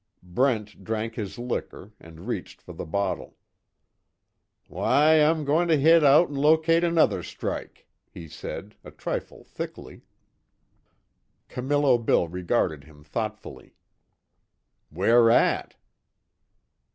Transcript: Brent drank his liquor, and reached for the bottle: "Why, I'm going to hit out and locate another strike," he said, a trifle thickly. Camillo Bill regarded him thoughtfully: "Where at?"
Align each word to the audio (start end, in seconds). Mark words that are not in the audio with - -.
Brent 0.23 0.83
drank 0.83 1.13
his 1.13 1.37
liquor, 1.37 1.91
and 1.99 2.25
reached 2.25 2.59
for 2.59 2.73
the 2.73 2.87
bottle: 2.87 3.37
"Why, 4.67 5.21
I'm 5.23 5.45
going 5.45 5.67
to 5.67 5.77
hit 5.77 6.03
out 6.03 6.27
and 6.29 6.39
locate 6.39 6.83
another 6.83 7.21
strike," 7.21 7.87
he 8.09 8.27
said, 8.27 8.73
a 8.83 8.89
trifle 8.89 9.43
thickly. 9.43 10.01
Camillo 11.49 11.99
Bill 11.99 12.27
regarded 12.27 12.85
him 12.85 13.03
thoughtfully: 13.03 13.75
"Where 14.89 15.29
at?" 15.29 15.75